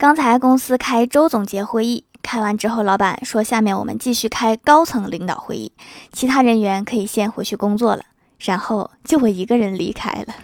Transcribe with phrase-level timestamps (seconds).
[0.00, 5.72] 刚才公司开周总结会议，开完之后，老板说下面我们继续开高层领导会议，
[6.10, 8.02] 其他人员可以先回去工作了。
[8.38, 10.34] 然后就我一个人离开了。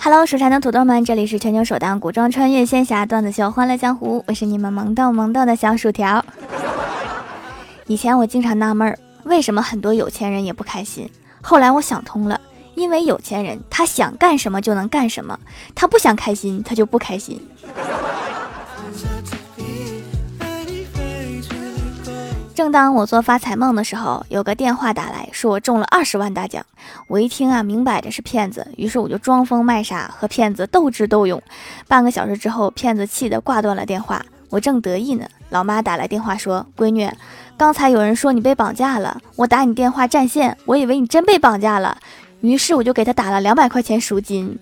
[0.00, 6.24] Hello，蜀山的土豆们，这里是全球首档古装穿越仙侠段子秀《欢乐江湖》，我是你们萌逗萌逗的小薯条。
[7.86, 11.10] 以前我经常纳闷儿，为什么很多有钱人也不开心？
[11.42, 12.40] 后来我想通了，
[12.74, 15.38] 因为有钱人他想干什么就能干什么，
[15.74, 17.40] 他不想开心他就不开心。
[22.54, 26.66] 正当我做发财梦的时候，有个电话打来说我中了二十万大奖。
[27.06, 31.40] 我一听啊，明摆着是骗子，于是我就装疯卖傻和骗子斗智斗勇。
[31.86, 34.26] 半个小时之后，骗子气得挂断了电话。
[34.50, 37.08] 我正得意呢，老妈打来电话说：“闺女，
[37.58, 41.98] 刚才有人说你被绑架了，我打你电话占线，我以为你真被绑架了，
[42.40, 44.56] 于是我就给他打了两百块钱赎金。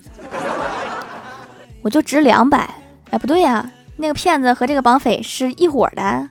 [1.83, 2.75] 我就值两百。
[3.11, 6.31] 哎，不对呀，那个骗子和这个绑匪是一伙的。”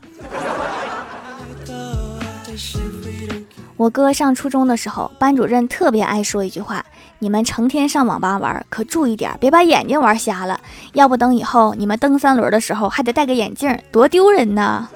[3.77, 6.83] 我哥上初中的时候，班主任特别爱说一句话
[7.19, 10.59] ：“你们成天上网吧玩，可注意点，别把眼睛玩瞎了，
[10.93, 14.89] 要不等以后你们蹬三轮的时候还得戴个眼镜，多丢人呐！”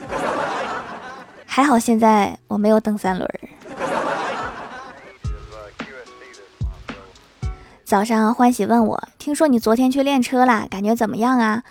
[1.52, 3.28] 还好现在我没有蹬三轮。
[7.83, 11.64] 早上欢喜问我：“听说你昨天去练车了，感觉怎么样啊？”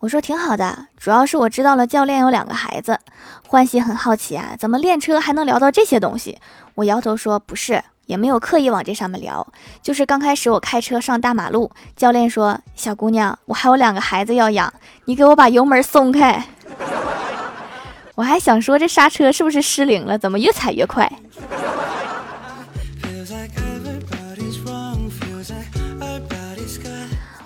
[0.00, 2.98] 我说挺好的，主要是我知道了教练有两个孩子。
[3.46, 6.40] 欢喜很好奇啊，怎么练车还能聊到这些东西？
[6.74, 9.46] 我摇头说不是，也没有刻意往这上面聊，
[9.80, 16.44] 就是刚开始我开车上大马路，教练说：“小姑娘，我还有两个孩子要养，你给我把油门松开。”
[18.20, 20.18] 我还想说这刹车是不是失灵了？
[20.18, 21.10] 怎么越踩越快？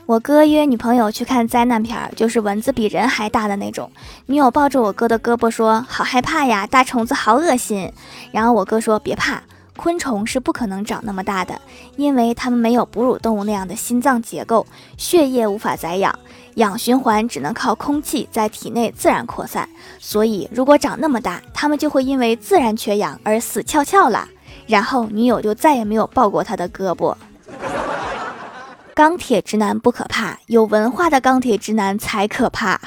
[0.04, 3.88] 我哥约女朋友去看灾难片，就是蚊子比人还大的那种。
[4.26, 7.92] 女友抱着我哥的胳膊说：“好害怕呀，大虫子好恶心。”
[8.32, 9.40] 然后我哥说：“别怕，
[9.76, 11.60] 昆虫是不可能长那么大的，
[11.96, 16.16] 因为它们没有哺乳动物那样的心脏结构，血液无法载氧，
[16.54, 19.68] 氧循环只能靠空气在体内自然扩散。
[19.98, 24.28] 所以如果长那么大，它们就会因为自然缺氧而死翘翘了。”
[24.66, 27.14] 然后女友就再也没有抱过他的胳膊。
[28.94, 32.80] 钢铁直男不可怕，有文化的钢铁直男才可怕。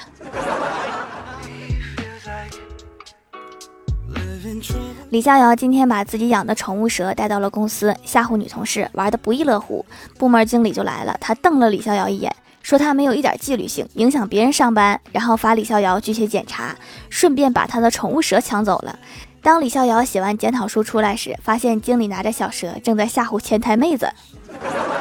[5.10, 9.86] 李逍遥今天把自己养的宠物蛇带到了公司，吓唬女同事，玩的不亦乐乎。
[10.18, 16.76] 部门经理就来了，他瞪了李逍遥一眼，说他没有一点纪律性，影响别人上班，然后罚李逍遥拒写检查，
[17.10, 19.00] 顺便把他的宠物蛇抢走了。
[19.42, 24.12] 当李逍遥写完检讨书出来时，发现经理拿着小蛇正在吓唬前台妹子。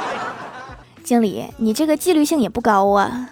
[1.03, 3.31] 经理，你这个纪律性也不高啊！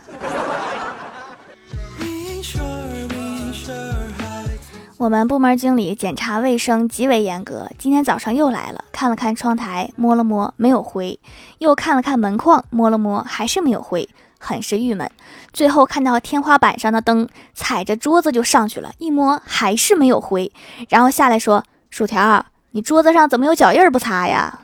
[5.04, 11.19] 我们部门经理检查卫生极为严格，今天早上又来了，看了看窗台，摸了摸，没有灰；
[11.59, 15.10] 又看了看门框，摸了摸，还是没有灰，很是郁闷。
[15.53, 20.50] 最后看到天花板上的灯，踩着桌子就上去了，一摸还是没有灰，
[20.88, 24.60] 然后下来说：“薯条，你桌子上怎么有脚印不擦呀？”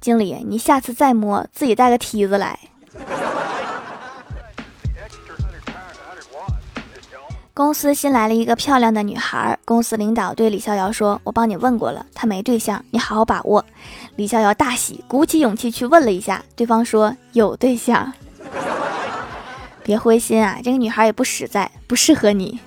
[0.00, 2.58] 经理，你下次再摸，自己带个梯子来。
[7.58, 13.64] 公司新来了一个漂亮的女孩，公司领导对李逍遥说：“我帮你问过了，她没对象，你好好把握。”
[14.14, 18.12] 李逍遥大喜，鼓起勇气去问了一下，对方说有对象。
[19.82, 22.60] 别灰心啊，这个女孩也不实在，不适合你。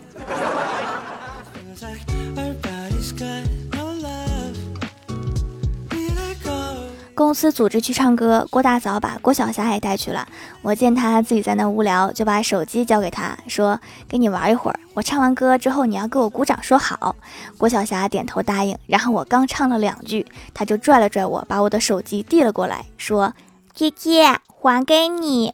[7.21, 10.27] 公司组织去唱歌，郭大嫂把郭晓霞也带去了。
[10.63, 14.79] 我见她自己在那无聊，就把手机交给她，说：“给你玩一会儿。
[14.95, 17.15] 我唱完歌之后，你要给我鼓掌，说好。”
[17.59, 18.75] 郭晓霞点头答应。
[18.87, 23.31] 然后我刚唱了两句，她就拽了拽我，把我的手机递了过来，说
[23.71, 25.53] ：“姐姐，还给你。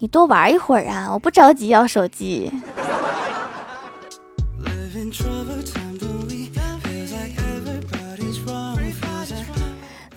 [0.00, 2.52] 你多玩一会儿啊，我不着急要手机。”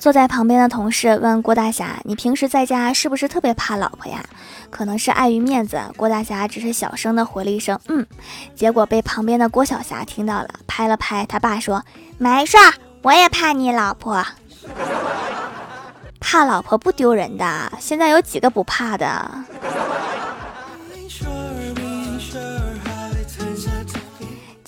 [0.01, 4.25] 坐在旁边的同事问郭大侠：“你平时在家是不是特别怕老婆呀？”
[4.71, 8.03] 可能是碍于面子，郭大侠只是小声的回了一声“嗯”，
[8.55, 11.83] 结果被旁边的郭晓霞听到了，拍了拍他爸说
[12.17, 14.25] ：“没事儿，我也怕你老婆，
[16.19, 19.29] 怕老婆不丢人的，现在有几个不怕的？”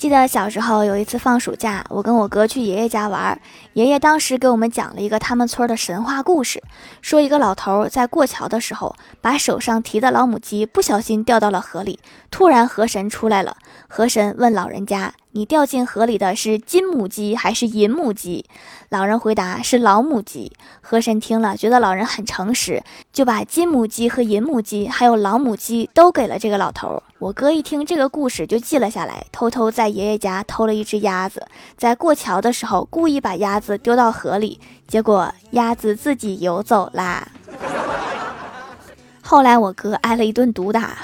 [0.04, 3.40] 记得小时候有一次放暑假，我跟我哥去爷爷家玩，
[3.72, 6.62] 爷爷当时给我们讲了一个他们村的神话故事，
[7.00, 11.98] 说一个老头在过桥的时候，把手上提的老母鸡不小心掉到了河里，
[12.30, 13.56] 突然河神出来了，
[13.88, 15.14] 河神问老人家。
[15.36, 18.44] 你掉进河里的是金母鸡还是银母鸡？
[18.88, 20.52] 老人回答是老母鸡。
[20.80, 27.02] 河神听了，觉得老人很诚实，就把金母鸡和银母鸡还有老母鸡都给了这个老头。
[27.18, 31.44] 我哥一听这个故事就记了下来，偷偷在爷爷家偷了一只鸭子，
[31.76, 37.26] 在过桥的时候故意把鸭子丢到河里，结果鸭子自己游走啦。
[39.20, 40.96] 后来我哥挨了一顿毒打。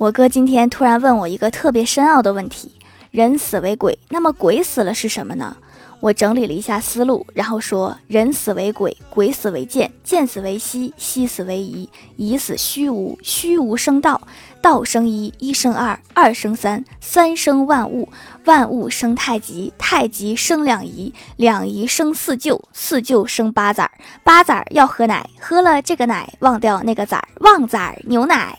[0.00, 2.72] 我哥今天突然问我一个特别深奥的问题：
[3.10, 5.54] 人死为鬼，那么鬼死了是什么呢？
[6.00, 11.86] 我整理了一下思路，然后说：人死为鬼，鬼死为剑，剑死为息，息死为夷，
[12.16, 14.18] 夷死虚无，虚无生道，
[14.62, 18.08] 道生一，一生二，二生三，三生万物，
[18.46, 23.90] 万物生太极，太极生两仪，两仪生四舅，四舅生八崽儿，
[24.24, 28.58] 八崽儿要喝奶，喝了这个奶，忘掉那个崽儿，旺崽儿牛奶。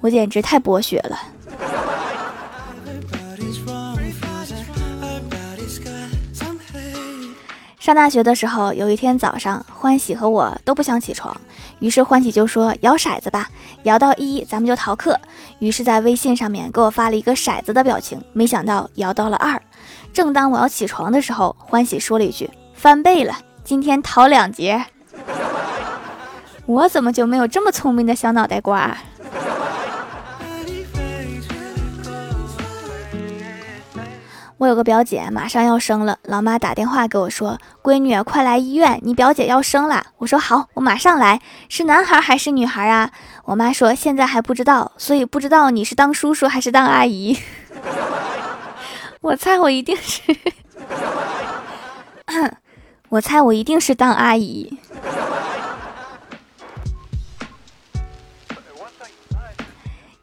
[0.00, 1.18] 我简直太博学了。
[7.78, 11.34] 上大学的时候，有一天早上，欢喜和我都不想起床，
[11.78, 13.48] 于是欢喜就说：“摇骰子吧，
[13.84, 15.18] 摇到一，咱们就逃课。”
[15.58, 18.22] 于是，在微信上面给我发了一个骰子的表情。
[18.34, 19.58] 没想到摇到了二。
[20.12, 23.34] 正当我要起床的时候，欢喜说了一句：“翻倍了，
[23.64, 24.84] 今天逃两节。
[26.66, 28.98] ”我怎么就没有这么聪明的小脑袋瓜？
[34.58, 41.40] 我有个表姐，马上要生了，老妈打电话给我说：“闺女，快来医院，你表姐要生了。”我说：“好，我马上来。”
[41.70, 43.12] 是男孩还是女孩啊？
[43.44, 47.38] 我妈说：“现在还不知道，所以不知道你是当叔叔还是当阿姨。
[49.22, 50.36] ”我猜我一定是，
[53.10, 54.76] 我猜我一定是当阿姨。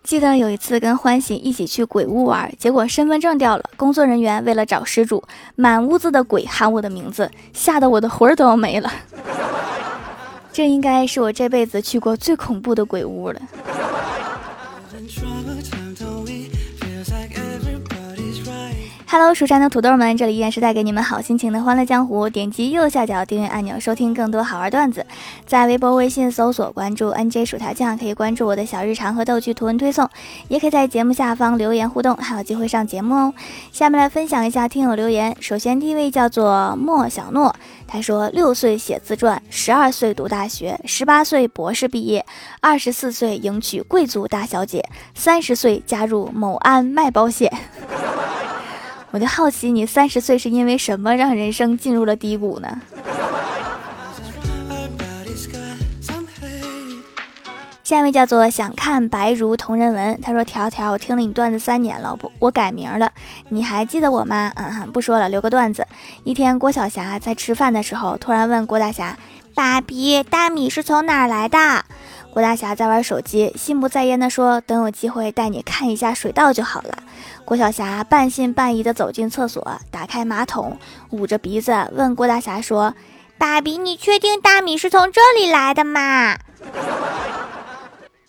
[0.06, 3.64] 记得有一次跟欢喜一起去鬼屋玩，结果身份证掉了。
[3.76, 5.24] 工作人员为了找失主，
[5.56, 8.92] 满屋子的鬼喊我的名字，吓得我的魂儿都要没了。
[10.54, 13.42] 这应该是我这辈子去过最恐怖的鬼屋了。
[19.08, 22.28] Hello，蜀山的土豆们，这里依然是带给你们好心情的欢乐江湖。
[22.28, 25.06] 点击右下角订阅按钮，收听更多好玩段子。
[25.46, 30.10] 在微博、微信搜索关注 NJ 薯条酱，可以关注我的小日常和逗趣图文推送，
[30.48, 33.34] 也可以在节目下方留言互动，还有机会上节目哦。
[33.72, 35.38] 下面来分享一下听友留言。
[35.40, 37.56] 首先第一位叫做莫小诺，
[37.88, 42.26] 他说六岁写自传，十二岁读大学，十八岁博士毕业，
[42.60, 47.54] 二十四岁迎娶贵族大小姐，三十岁加入某安卖保险。
[49.16, 52.82] 我就好奇，你三十岁是因为什么让人生进入了低谷呢？
[57.82, 63.10] 下一位叫做想看白如同人文，他说：“条条，我听了你段子三年了，不，我改名了，
[63.48, 65.88] 你还记得我吗？”嗯哼，不说了，留个段子。
[66.26, 69.18] 一天，郭晓霞在吃饭的时候，突然问郭大侠
[69.56, 71.58] ：“爸比，大米是从哪儿来的？”
[72.36, 76.94] 郭大侠在玩手机，心不在焉地说：“等有机会带你看一下水稻就好了。”
[77.46, 80.78] 郭晓霞半信半疑地走进厕所，打开马桶，
[81.12, 82.94] 捂着鼻子问郭大侠说
[83.40, 86.38] ：“爸比，你确定大米是从这里来的吗？”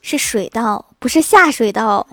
[0.00, 2.06] 是水稻，不是下水道。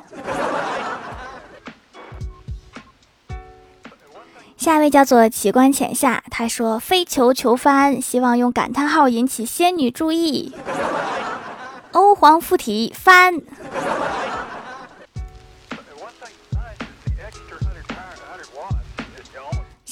[4.57, 10.55] 下一位叫做奇观浅夏，他说：“飞球求翻，希望用感叹号引起仙女注意。”
[11.93, 13.41] 欧皇附体翻。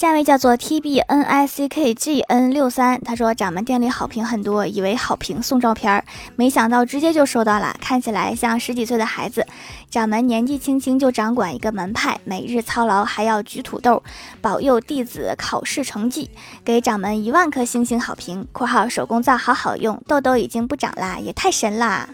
[0.01, 6.03] 下一位叫做 T B N I C K G N 六三，他说掌门店里好评很多，以为好评送照片，
[6.35, 9.45] 没想到直接就收到了，看起来像十几岁的孩子。
[9.91, 14.01] 掌门年纪轻轻就掌管一个门派，每日操劳还要举土豆，
[14.41, 16.31] 保佑弟子考试成绩，
[16.65, 18.47] 给掌门一万颗星星好评。
[18.51, 22.09] （括号手工皂好好用，痘痘已经不长啦，也太神啦！）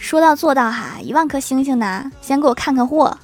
[0.00, 3.16] 说到做到哈，一万颗星星呢，先给我看看货。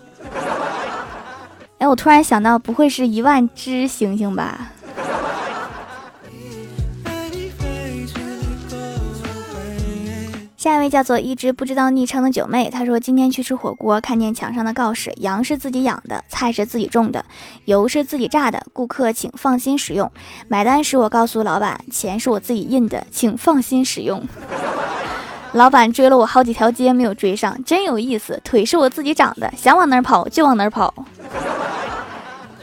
[1.80, 4.68] 哎，我突然想到，不会是一万只星星吧？
[10.58, 17.24] 下一位叫做一只不知道昵称的九妹，她说今天去吃火锅，看见墙上的告示：羊是自己养的，菜是自己种的，
[17.64, 20.12] 油是自己榨的，顾客请放心使用。
[20.48, 24.22] 买单时我告诉老板，钱是我自己印的，请放心使用。
[25.52, 28.38] 老板追了我好几条街没有追上，真有意思。
[28.44, 30.92] 腿是我自己长的，想往哪儿跑就往哪儿跑。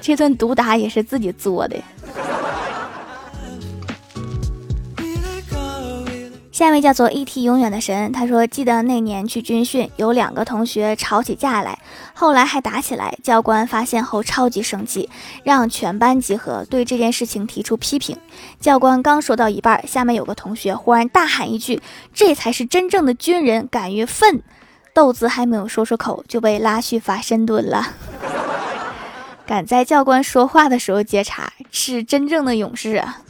[0.08, 1.76] 这顿毒打也是自己作的。
[6.50, 7.44] 下一位叫做 E.T.
[7.44, 11.78] 永远的神，他说：“记得那年去军训，有两个同学吵起架来，
[12.14, 13.18] 后来还打起来。
[13.22, 15.10] 教官发现后超级生气，
[15.44, 18.18] 让全班集合，对这件事情提出批评。
[18.62, 21.82] 教官刚说到一半，下面有个同学忽然大喊一句
[22.16, 24.42] ：‘这才是真正的军人，敢于奋！’
[24.96, 27.94] 豆子还没有说出口，就被拉去罚深蹲了。
[29.48, 33.22] 敢在教官说话的时候接茬，是真正的勇士啊！”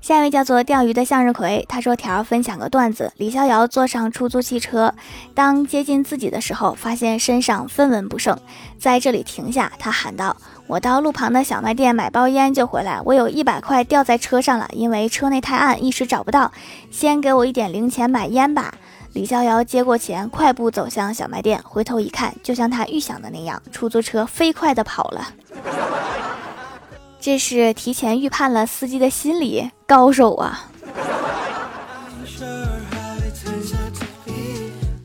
[0.00, 4.94] 下一位叫做钓鱼的向日葵，他说：“条分享个段子，李逍遥坐上出租汽车，
[5.34, 8.38] 当接近自己的时候，发现身上分文不剩，
[8.78, 10.34] 在这里停下，他喊道
[10.66, 16.52] ：‘我到路旁的小卖店买包烟就回来，我有一百块掉在车上了，因为车内太暗，一时找不到，
[16.90, 18.72] 先给我一点零钱买烟吧。’
[19.18, 25.34] 李逍遥接过钱，快步走向小卖店，回头一看，就像他预想的那样，出租车飞快地跑了。
[27.18, 30.70] ”这是提前预判了司机的心理，高手啊！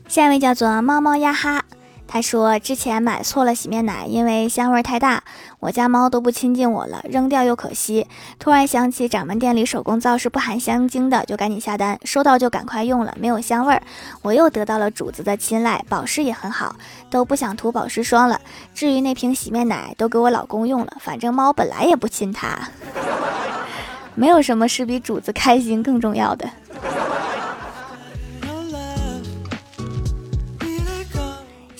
[0.06, 1.64] 下一位叫做猫猫呀哈。
[2.14, 5.24] 他说：“之前买错了洗面奶，因为香味太大，
[5.58, 8.06] 我家猫都不亲近我了，扔掉又可惜。
[8.38, 13.82] 突然想起掌门店里手工皂是不含香精的，就赶紧下单，收到就赶快用了，没有香味儿，
[14.22, 16.76] 我又得到了主子的青睐，保湿也很好，
[17.10, 18.40] 都不想涂保湿霜了。
[18.72, 22.56] 至于那瓶洗面奶，都给我老公用了，反正猫本来也不亲它，
[24.14, 26.48] 没有什么是比主子开心更重要的。”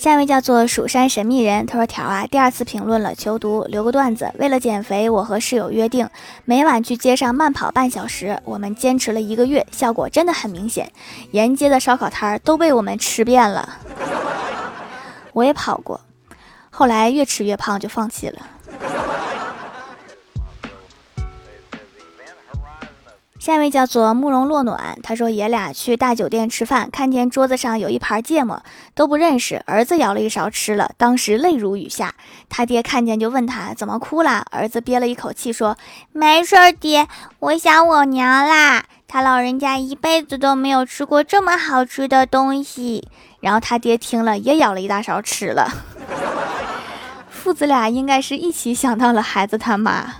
[0.05, 4.31] 下一位叫做蜀山神秘人，他说：“条啊，第二次评论了，求读，留个段子。
[4.37, 6.07] 为了减肥，我和室友约定，
[6.43, 8.39] 每晚去街上慢跑半小时。
[8.45, 10.91] 我们坚持了一个月，效果真的很明显，
[11.31, 13.79] 沿街的烧烤摊儿都被我们吃遍了。
[15.33, 15.99] 我也跑过，
[16.69, 18.45] 后来越吃越胖，就放弃了。”
[23.45, 28.63] 下一位叫做慕容落暖，他说爷俩去大酒店吃饭，看见桌子上有一盘芥末，
[28.95, 29.61] 都不认识。
[29.67, 32.15] 儿子舀了一勺吃了，当时泪如雨下。
[32.49, 35.77] 他爹看见就问他怎么哭了，儿子憋了一口气说
[36.11, 38.85] ：“没事儿，爹，我想我娘啦。
[39.07, 43.07] 他老人家一辈子都没有吃过这么好吃的东西。”
[43.41, 45.69] 然后他爹听了也舀了一大勺吃了。
[47.29, 50.15] 父子俩应该是一起想到了孩子他妈。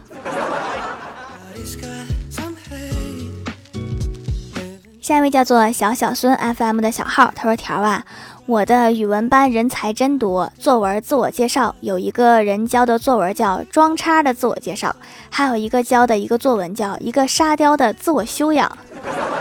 [5.06, 8.04] 下一位叫做小小孙 FM 的小号，他说：“条啊，
[8.48, 10.52] 我的语文班人才真多。
[10.58, 14.96] 作文自我介绍，有一个人教的作文叫装叉的自我介绍，
[15.30, 18.76] 还有一个教的一个作文叫一个沙雕的自我修养。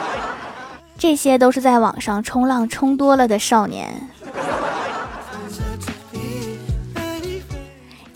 [0.99, 4.11] 这些都是在网上冲浪冲多了的少年。”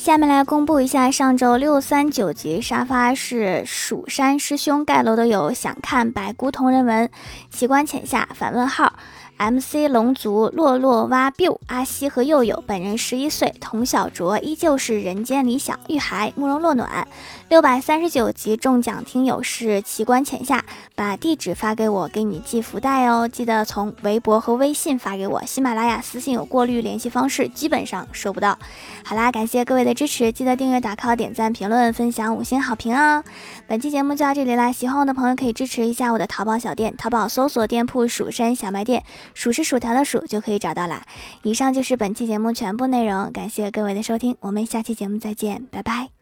[0.09, 7.11] 下面来公布一下上周六三九级沙发是蜀山师兄盖楼的有想看白骨同人文，
[7.51, 8.95] 奇观浅下反问号。
[9.39, 17.07] MC 龙族洛洛蛙 biu 阿西和佑佑本人十一岁，童小卓依旧是人间理想，玉孩慕容落暖。
[17.49, 20.65] 六百三十九集中奖听友是奇观浅下，
[20.97, 23.29] 把地址发给我，给你寄福袋哦。
[23.29, 28.59] 记得从微博和微信发给我，喜马拉雅私信有过滤联系方式，基本上收不到。
[29.05, 33.23] 好啦，感谢各位的支持，记得订阅、打 call、点赞、评论、分享、五星好评哦。
[33.69, 39.05] 本期节目就到这里啦，喜欢我的朋友可以支持一下我的淘宝小店，淘宝搜索店铺“蜀山小卖店”。
[39.35, 41.05] 数是薯条的数就可以找到了。
[41.43, 46.18] 以上就是本期节目全部内容，感谢各位的收听，我们下期节目再见，拜拜。